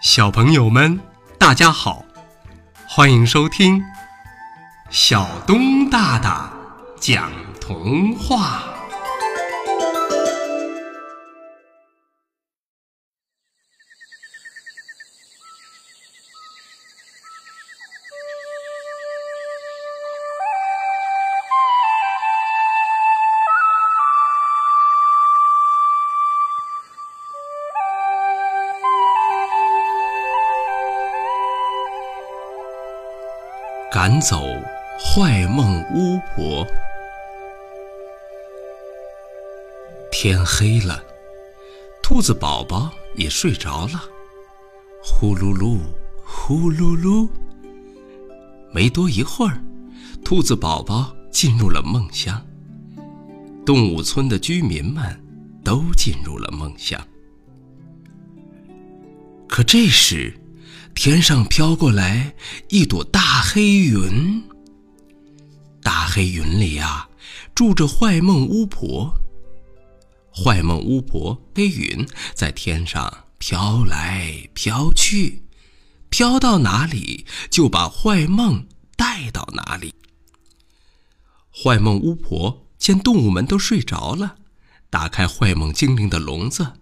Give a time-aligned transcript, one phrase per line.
[0.00, 0.98] 小朋友们，
[1.38, 2.02] 大家好，
[2.88, 3.84] 欢迎收听
[4.88, 6.50] 小东大大
[6.98, 7.30] 讲
[7.60, 8.69] 童话。
[34.02, 34.40] 赶走
[34.98, 36.66] 坏梦巫婆。
[40.10, 41.04] 天黑了，
[42.02, 44.02] 兔子宝宝也睡着了。
[45.04, 45.80] 呼噜噜，
[46.24, 47.28] 呼噜噜。
[48.72, 49.62] 没多一会儿，
[50.24, 52.42] 兔子宝宝进入了梦乡。
[53.66, 55.04] 动物村的居民们
[55.62, 56.98] 都进入了梦乡。
[59.46, 60.39] 可这时，
[61.02, 62.34] 天上飘过来
[62.68, 64.42] 一朵大黑云，
[65.82, 67.08] 大黑云里呀
[67.54, 69.10] 住着坏梦巫婆。
[70.30, 75.42] 坏梦巫婆黑云在天上飘来飘去，
[76.10, 79.94] 飘到哪里就把坏梦带到哪里。
[81.50, 84.36] 坏梦巫婆见动物们都睡着了，
[84.90, 86.74] 打开坏梦精灵的笼子。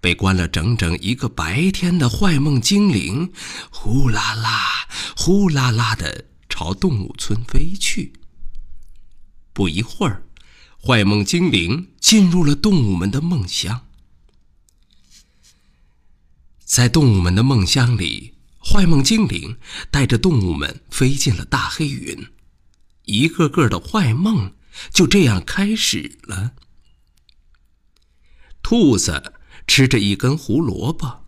[0.00, 3.32] 被关了整整一个白天的坏梦精灵，
[3.70, 8.12] 呼啦啦、呼啦啦的朝动物村飞去。
[9.52, 10.24] 不一会儿，
[10.80, 13.86] 坏梦精灵进入了动物们的梦乡。
[16.64, 19.58] 在动物们的梦乡里，坏梦精灵
[19.90, 22.28] 带着动物们飞进了大黑云，
[23.06, 24.54] 一个个的坏梦
[24.92, 26.52] 就这样开始了。
[28.62, 29.34] 兔子。
[29.68, 31.26] 吃着一根胡萝卜，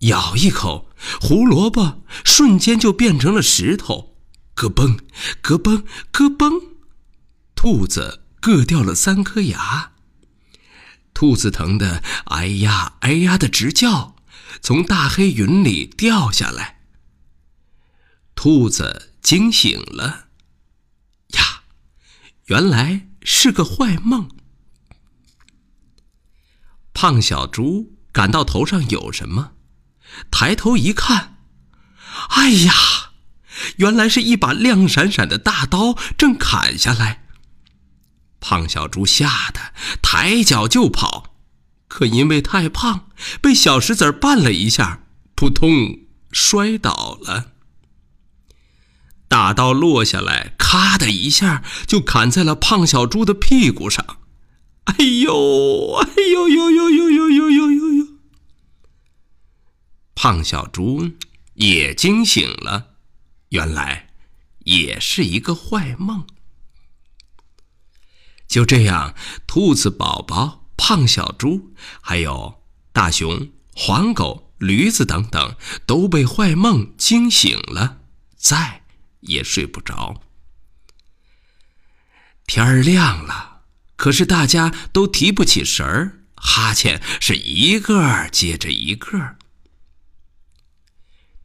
[0.00, 0.88] 咬一口，
[1.20, 4.16] 胡萝卜瞬间就变成了石头，
[4.56, 4.98] 咯嘣，
[5.42, 6.62] 咯嘣，咯嘣，
[7.54, 9.92] 兔子硌掉了三颗牙。
[11.14, 14.16] 兔子疼得哎呀哎呀的直叫，
[14.62, 16.80] 从大黑云里掉下来。
[18.34, 20.26] 兔子惊醒了，
[21.34, 21.62] 呀，
[22.46, 24.28] 原来是个坏梦。
[27.02, 29.54] 胖小猪感到头上有什么，
[30.30, 31.38] 抬头一看，
[32.28, 32.72] 哎呀，
[33.78, 37.24] 原来是一把亮闪闪的大刀正砍下来。
[38.38, 41.34] 胖小猪吓得抬脚就跑，
[41.88, 43.08] 可因为太胖，
[43.40, 45.00] 被小石子绊了一下，
[45.34, 47.50] 扑通摔倒了。
[49.26, 54.18] 大刀落下来，咔的一下就砍在了胖小猪的屁股上。
[54.98, 55.94] 哎呦！
[55.94, 58.06] 哎呦呦呦呦呦呦呦呦呦！
[60.14, 61.10] 胖小猪
[61.54, 62.94] 也惊醒了，
[63.48, 64.10] 原来
[64.60, 66.26] 也是一个坏梦。
[68.46, 69.14] 就这样，
[69.46, 78.02] 兔子宝宝、胖小猪，还有大熊、黄狗、驴子等等，都被坏梦惊醒了，
[78.36, 78.82] 再
[79.20, 80.22] 也睡不着。
[82.46, 83.51] 天儿亮了。
[84.02, 89.36] 可是大家都提不起神儿，哈欠是一个接着一个。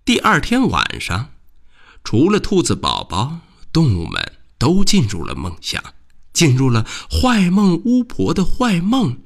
[0.04, 1.34] 第二天晚上，
[2.04, 3.42] 除了兔子宝宝，
[3.72, 5.84] 动物们都进入了梦乡，
[6.34, 9.20] 进入了坏梦巫婆的坏梦，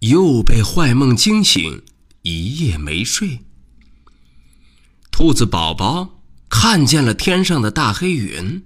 [0.00, 1.84] 又被坏梦惊醒，
[2.22, 3.44] 一夜没睡。
[5.12, 8.64] 兔子宝宝看见了天上的大黑云。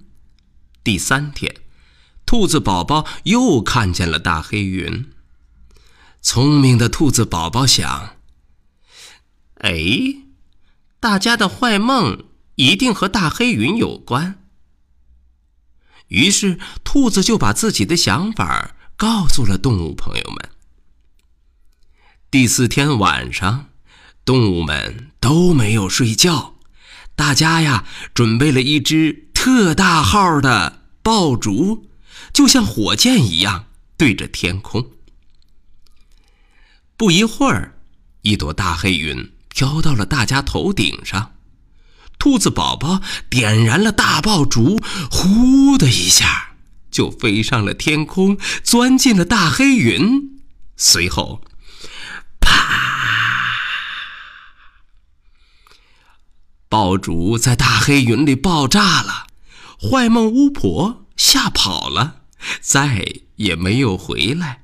[0.83, 1.53] 第三天。
[2.29, 5.09] 兔子宝宝又看见了大黑云。
[6.21, 8.17] 聪明的兔子宝宝想
[9.61, 9.73] ：“哎，
[10.99, 14.43] 大家的坏梦一定和大黑云有关。”
[16.09, 20.49] 于是，兔子就把自己的想法告诉了动物朋友们。
[22.29, 23.69] 第四天晚上，
[24.23, 26.53] 动物们都没有睡觉，
[27.15, 31.88] 大家呀准备了一只特大号的爆竹。
[32.33, 33.65] 就像火箭一样
[33.97, 34.91] 对着天空。
[36.95, 37.79] 不一会儿，
[38.23, 41.35] 一朵大黑云飘到了大家头顶上，
[42.17, 44.79] 兔子宝宝点燃了大爆竹，
[45.09, 46.55] 呼的一下
[46.91, 50.41] 就飞上了天空，钻进了大黑云。
[50.75, 51.41] 随后，
[52.39, 52.49] 啪！
[56.67, 59.27] 爆竹在大黑云里爆炸了，
[59.81, 62.15] 坏梦巫婆吓跑了。
[62.61, 63.05] 再
[63.35, 64.63] 也没有回来。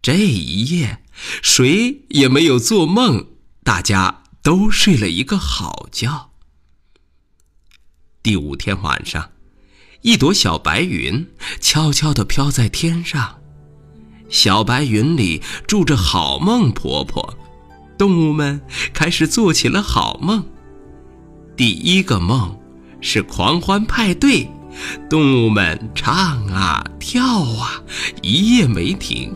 [0.00, 1.02] 这一夜，
[1.42, 3.26] 谁也没有做梦，
[3.64, 6.30] 大家都睡了一个好觉。
[8.22, 9.32] 第五天晚上，
[10.02, 11.28] 一朵小白云
[11.60, 13.40] 悄悄地飘在天上，
[14.28, 17.36] 小白云里住着好梦婆婆，
[17.98, 18.62] 动物们
[18.94, 20.46] 开始做起了好梦。
[21.56, 22.56] 第一个梦
[23.00, 24.48] 是狂欢派对，
[25.08, 27.82] 动物们唱啊跳啊，
[28.22, 29.34] 一夜没停。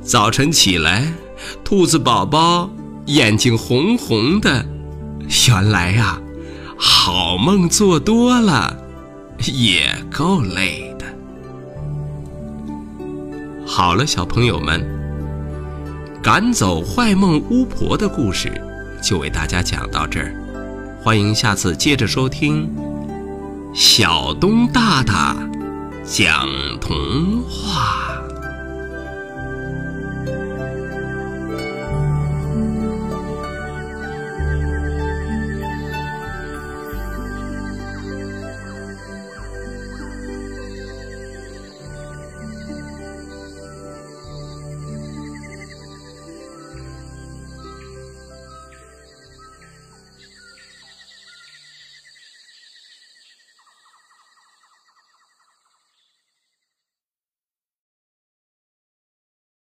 [0.00, 1.12] 早晨起来，
[1.64, 2.70] 兔子宝宝
[3.06, 4.64] 眼睛红红的。
[5.48, 6.20] 原来呀，
[6.76, 8.76] 好梦做多了，
[9.52, 11.04] 也够累的。
[13.66, 14.86] 好了，小朋友们，
[16.22, 18.52] 赶走坏梦巫婆的故事
[19.02, 20.32] 就为大家讲到这儿。
[21.02, 22.68] 欢迎下次接着收听
[23.78, 25.36] 小东大大
[26.02, 26.48] 讲
[26.80, 28.25] 童话。